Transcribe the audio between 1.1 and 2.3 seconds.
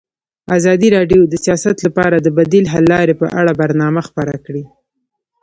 د سیاست لپاره د